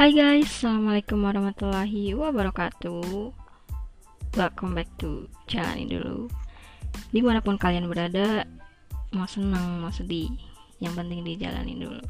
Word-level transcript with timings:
Hai 0.00 0.16
guys, 0.16 0.48
Assalamualaikum 0.48 1.20
warahmatullahi 1.20 2.16
wabarakatuh. 2.16 3.36
Welcome 4.32 4.72
back 4.72 4.88
to 4.96 5.28
Jalanin 5.44 5.92
Dulu. 5.92 6.24
Di 7.12 7.20
mana 7.20 7.44
pun 7.44 7.60
kalian 7.60 7.84
berada 7.84 8.48
Mau 9.12 9.28
senang, 9.28 9.84
mau 9.84 9.92
sedih 9.92 10.32
Yang 10.80 11.04
penting 11.04 11.20
dijalanin 11.20 11.84
dulu. 11.84 12.00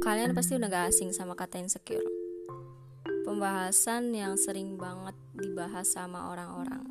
Kalian 0.00 0.32
pasti 0.32 0.56
udah 0.56 0.68
gak 0.72 0.96
asing 0.96 1.12
sama 1.12 1.36
kata 1.36 1.60
insecure. 1.60 2.08
Pembahasan 3.28 4.16
yang 4.16 4.40
sering 4.40 4.80
banget 4.80 5.19
dibahas 5.40 5.88
sama 5.88 6.30
orang-orang. 6.30 6.84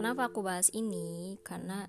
Kenapa 0.00 0.32
aku 0.32 0.44
bahas 0.44 0.68
ini? 0.72 1.36
Karena 1.44 1.86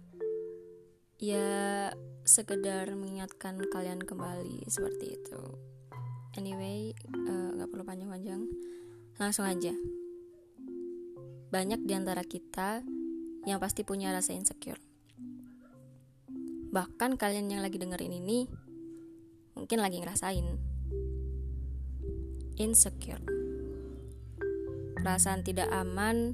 ya 1.19 1.91
sekedar 2.27 2.91
mengingatkan 2.95 3.59
kalian 3.71 4.03
kembali 4.03 4.67
seperti 4.67 5.15
itu. 5.15 5.41
Anyway, 6.35 6.91
uh, 7.11 7.55
gak 7.55 7.71
perlu 7.71 7.87
panjang-panjang, 7.87 8.43
langsung 9.15 9.47
aja. 9.47 9.71
Banyak 11.51 11.87
di 11.87 11.93
antara 11.95 12.27
kita 12.27 12.83
yang 13.47 13.61
pasti 13.63 13.87
punya 13.87 14.11
rasa 14.11 14.35
insecure. 14.35 14.81
Bahkan 16.75 17.15
kalian 17.15 17.47
yang 17.47 17.63
lagi 17.63 17.79
dengerin 17.79 18.11
ini 18.11 18.51
mungkin 19.55 19.79
lagi 19.79 20.03
ngerasain 20.03 20.43
insecure. 22.59 23.44
Perasaan 25.05 25.45
tidak 25.45 25.69
aman, 25.69 26.33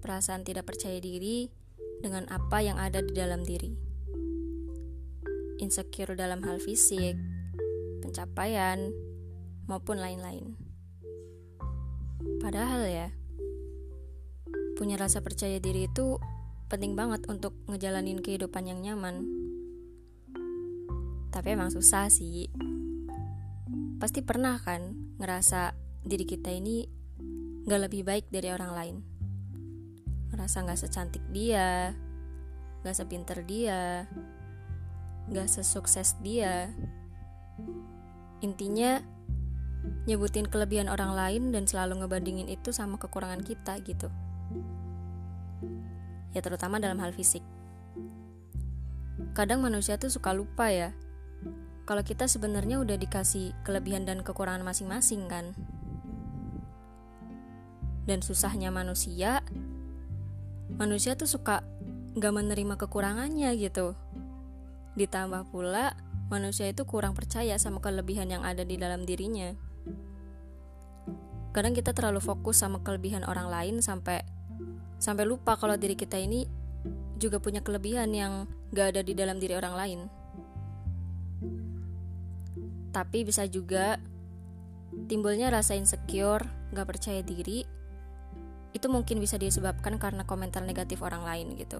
perasaan 0.00 0.40
tidak 0.40 0.64
percaya 0.64 0.96
diri 1.04 1.52
dengan 2.00 2.24
apa 2.32 2.64
yang 2.64 2.80
ada 2.80 3.04
di 3.04 3.12
dalam 3.12 3.44
diri. 3.44 3.76
Insecure 5.60 6.16
dalam 6.16 6.40
hal 6.48 6.64
fisik, 6.64 7.12
pencapaian, 8.00 8.88
maupun 9.68 10.00
lain-lain. 10.00 10.56
Padahal 12.40 12.88
ya, 12.88 13.12
punya 14.80 14.96
rasa 14.96 15.20
percaya 15.20 15.60
diri 15.60 15.84
itu 15.84 16.16
penting 16.72 16.96
banget 16.96 17.28
untuk 17.28 17.52
ngejalanin 17.68 18.24
kehidupan 18.24 18.64
yang 18.64 18.80
nyaman. 18.80 19.28
Tapi 21.28 21.52
emang 21.52 21.68
susah 21.68 22.08
sih. 22.08 22.48
Pasti 24.00 24.24
pernah 24.24 24.56
kan 24.56 25.12
ngerasa 25.20 25.76
diri 26.00 26.24
kita 26.24 26.48
ini 26.48 27.03
gak 27.64 27.80
lebih 27.88 28.04
baik 28.04 28.28
dari 28.28 28.52
orang 28.52 28.72
lain. 28.72 28.96
Ngerasa 30.32 30.64
gak 30.64 30.80
secantik 30.80 31.24
dia 31.32 31.94
gak 32.84 32.96
sepinter 33.00 33.40
dia 33.48 34.04
gak 35.32 35.48
sesukses 35.48 36.20
dia. 36.20 36.68
Intinya 38.44 39.00
nyebutin 40.04 40.44
kelebihan 40.44 40.92
orang 40.92 41.16
lain 41.16 41.42
dan 41.48 41.64
selalu 41.64 42.04
ngebandingin 42.04 42.52
itu 42.52 42.76
sama 42.76 43.00
kekurangan 43.00 43.40
kita 43.40 43.80
gitu. 43.80 44.12
Ya 46.36 46.44
terutama 46.44 46.76
dalam 46.76 47.00
hal 47.00 47.16
fisik. 47.16 47.40
Kadang 49.32 49.64
manusia 49.64 49.96
tuh 49.96 50.12
suka 50.12 50.36
lupa 50.36 50.68
ya 50.68 50.92
kalau 51.84 52.00
kita 52.00 52.24
sebenarnya 52.24 52.80
udah 52.80 52.96
dikasih 52.96 53.52
kelebihan 53.60 54.08
dan 54.08 54.24
kekurangan 54.24 54.64
masing-masing 54.64 55.28
kan. 55.28 55.52
Dan 58.04 58.20
susahnya 58.20 58.68
manusia, 58.68 59.40
manusia 60.76 61.16
tuh 61.16 61.28
suka 61.28 61.64
gak 62.14 62.34
menerima 62.34 62.76
kekurangannya 62.76 63.50
gitu. 63.56 63.96
Ditambah 64.94 65.48
pula, 65.50 65.96
manusia 66.28 66.68
itu 66.68 66.84
kurang 66.84 67.16
percaya 67.16 67.56
sama 67.56 67.80
kelebihan 67.80 68.28
yang 68.28 68.42
ada 68.44 68.62
di 68.62 68.76
dalam 68.76 69.08
dirinya. 69.08 69.56
Kadang 71.54 71.72
kita 71.72 71.94
terlalu 71.94 72.20
fokus 72.20 72.60
sama 72.60 72.82
kelebihan 72.82 73.24
orang 73.24 73.46
lain 73.46 73.74
sampai 73.80 74.20
sampai 74.98 75.24
lupa 75.26 75.56
kalau 75.58 75.74
diri 75.78 75.94
kita 75.94 76.18
ini 76.18 76.46
juga 77.18 77.38
punya 77.38 77.62
kelebihan 77.62 78.10
yang 78.10 78.46
gak 78.74 78.94
ada 78.94 79.00
di 79.06 79.14
dalam 79.14 79.38
diri 79.38 79.54
orang 79.54 79.74
lain 79.74 80.00
tapi 82.94 83.26
bisa 83.26 83.42
juga 83.50 83.98
timbulnya 85.10 85.50
rasa 85.50 85.74
insecure, 85.74 86.46
gak 86.70 86.86
percaya 86.86 87.26
diri, 87.26 87.66
itu 88.74 88.86
mungkin 88.90 89.22
bisa 89.22 89.38
disebabkan 89.38 89.96
karena 90.02 90.26
komentar 90.26 90.66
negatif 90.66 91.00
orang 91.00 91.22
lain 91.22 91.54
gitu. 91.54 91.78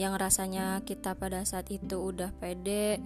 Yang 0.00 0.14
rasanya 0.16 0.80
kita 0.80 1.12
pada 1.12 1.44
saat 1.44 1.68
itu 1.68 2.00
udah 2.00 2.32
pede, 2.40 2.96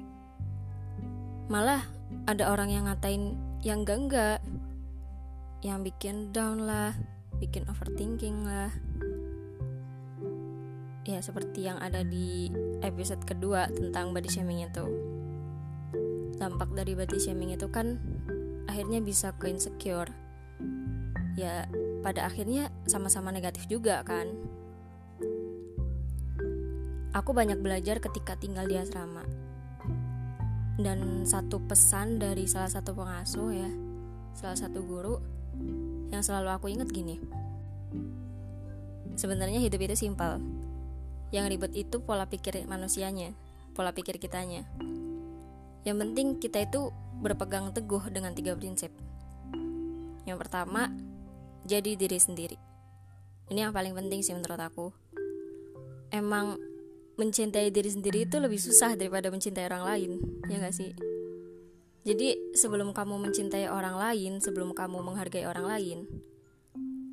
malah 1.51 1.83
ada 2.31 2.55
orang 2.55 2.71
yang 2.71 2.87
ngatain 2.87 3.35
yang 3.67 3.83
enggak-enggak, 3.83 4.39
yang 5.67 5.83
bikin 5.83 6.31
down 6.31 6.63
lah, 6.63 6.95
bikin 7.43 7.67
overthinking 7.67 8.47
lah. 8.47 8.71
Ya 11.05 11.19
seperti 11.21 11.67
yang 11.67 11.83
ada 11.83 12.07
di 12.07 12.49
episode 12.81 13.21
kedua 13.27 13.69
tentang 13.69 14.17
body 14.17 14.31
shaming 14.31 14.65
itu 14.65 14.87
dampak 16.39 16.73
dari 16.75 16.97
body 16.99 17.19
shaming 17.21 17.53
itu 17.55 17.69
kan 17.71 18.01
akhirnya 18.67 18.99
bisa 19.05 19.31
ke 19.37 19.53
insecure 19.53 20.11
ya 21.39 21.67
pada 22.04 22.28
akhirnya 22.28 22.69
sama-sama 22.84 23.32
negatif 23.32 23.65
juga 23.65 24.04
kan. 24.04 24.28
Aku 27.16 27.32
banyak 27.32 27.65
belajar 27.65 28.04
ketika 28.04 28.37
tinggal 28.37 28.69
di 28.69 28.76
asrama. 28.76 29.25
Dan 30.76 31.25
satu 31.25 31.65
pesan 31.65 32.20
dari 32.20 32.44
salah 32.44 32.69
satu 32.69 32.92
pengasuh 32.92 33.50
ya 33.54 33.70
salah 34.34 34.59
satu 34.59 34.82
guru 34.82 35.22
yang 36.12 36.20
selalu 36.20 36.50
aku 36.53 36.66
ingat 36.69 36.92
gini. 36.92 37.16
Sebenarnya 39.16 39.65
hidup 39.65 39.81
itu 39.81 39.97
simpel. 39.97 40.42
Yang 41.32 41.44
ribet 41.56 41.72
itu 41.72 41.97
pola 42.03 42.28
pikir 42.28 42.66
manusianya 42.69 43.32
pola 43.75 43.91
pikir 43.91 44.22
kitanya. 44.22 44.62
Yang 45.82 45.97
penting 46.06 46.26
kita 46.38 46.62
itu 46.65 46.94
berpegang 47.19 47.75
teguh 47.75 48.09
dengan 48.09 48.32
tiga 48.32 48.54
prinsip. 48.54 48.94
Yang 50.25 50.38
pertama, 50.47 50.88
jadi 51.65 51.97
diri 51.97 52.21
sendiri. 52.21 52.57
Ini 53.53 53.69
yang 53.69 53.73
paling 53.77 53.93
penting 53.97 54.21
sih 54.25 54.37
menurut 54.37 54.61
aku. 54.61 54.93
Emang 56.13 56.57
mencintai 57.17 57.69
diri 57.73 57.91
sendiri 57.91 58.25
itu 58.29 58.37
lebih 58.41 58.61
susah 58.61 58.97
daripada 58.97 59.29
mencintai 59.33 59.65
orang 59.69 59.85
lain, 59.85 60.11
ya 60.49 60.61
gak 60.61 60.77
sih? 60.77 60.93
Jadi 62.05 62.53
sebelum 62.53 62.93
kamu 62.93 63.17
mencintai 63.17 63.73
orang 63.73 63.97
lain, 63.97 64.37
sebelum 64.45 64.77
kamu 64.77 65.01
menghargai 65.01 65.49
orang 65.49 65.67
lain, 65.67 65.99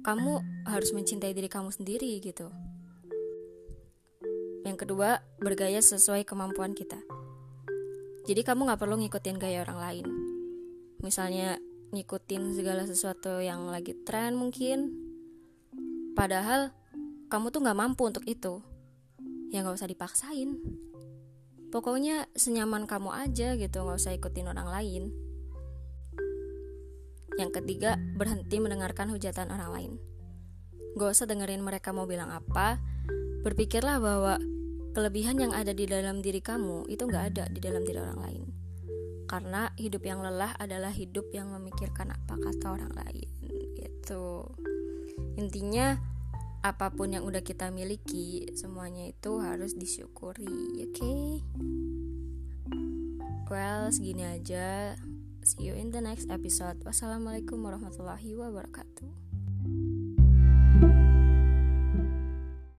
kamu 0.04 0.44
harus 0.68 0.92
mencintai 0.92 1.32
diri 1.32 1.48
kamu 1.48 1.72
sendiri 1.72 2.20
gitu. 2.20 2.52
Yang 4.68 4.78
kedua, 4.84 5.24
bergaya 5.40 5.80
sesuai 5.80 6.28
kemampuan 6.28 6.76
kita. 6.76 7.00
Jadi 8.28 8.42
kamu 8.44 8.68
gak 8.68 8.82
perlu 8.84 9.00
ngikutin 9.00 9.38
gaya 9.40 9.64
orang 9.64 9.80
lain. 9.80 10.08
Misalnya 11.02 11.58
ngikutin 11.92 12.56
segala 12.56 12.88
sesuatu 12.88 13.44
yang 13.44 13.68
lagi 13.68 13.92
tren 14.08 14.40
mungkin. 14.40 14.96
Padahal 16.16 16.72
kamu 17.28 17.52
tuh 17.52 17.62
gak 17.64 17.80
mampu 17.80 18.08
untuk 18.08 18.24
itu. 18.28 18.64
Ya 19.52 19.64
gak 19.64 19.76
usah 19.76 19.92
dipaksain. 19.92 20.60
Pokoknya 21.72 22.28
senyaman 22.36 22.88
kamu 22.88 23.12
aja 23.12 23.56
gitu, 23.56 23.78
gak 23.84 24.00
usah 24.00 24.16
ikutin 24.16 24.48
orang 24.48 24.68
lain. 24.72 25.04
Yang 27.40 27.64
ketiga, 27.64 27.96
berhenti 28.16 28.60
mendengarkan 28.60 29.12
hujatan 29.12 29.52
orang 29.52 29.72
lain. 29.72 29.92
Gak 30.96 31.12
usah 31.12 31.28
dengerin 31.28 31.64
mereka 31.64 31.96
mau 31.96 32.04
bilang 32.04 32.32
apa, 32.32 32.80
berpikirlah 33.44 34.04
bahwa 34.04 34.36
kelebihan 34.92 35.40
yang 35.40 35.54
ada 35.56 35.72
di 35.72 35.88
dalam 35.88 36.20
diri 36.20 36.44
kamu 36.44 36.92
itu 36.92 37.08
nggak 37.08 37.26
ada 37.32 37.44
di 37.48 37.60
dalam 37.64 37.88
diri 37.88 38.00
orang 38.04 38.20
lain 38.20 38.61
karena 39.32 39.72
hidup 39.80 40.04
yang 40.04 40.20
lelah 40.20 40.52
adalah 40.60 40.92
hidup 40.92 41.32
yang 41.32 41.56
memikirkan 41.56 42.12
apa 42.12 42.36
kata 42.36 42.76
orang 42.76 42.92
lain 42.92 43.32
gitu. 43.80 44.44
Intinya 45.40 45.96
apa 46.60 46.92
pun 46.92 47.16
yang 47.16 47.24
udah 47.24 47.40
kita 47.40 47.72
miliki 47.72 48.52
semuanya 48.60 49.08
itu 49.08 49.40
harus 49.40 49.72
disyukuri 49.80 50.84
oke? 50.84 51.00
Okay? 51.00 51.40
well 53.48 53.88
segini 53.88 54.28
aja. 54.28 55.00
See 55.48 55.72
you 55.72 55.80
in 55.80 55.96
the 55.96 56.04
next 56.04 56.28
episode. 56.28 56.84
Wassalamualaikum 56.84 57.60
warahmatullahi 57.64 58.36
wabarakatuh 58.36 59.31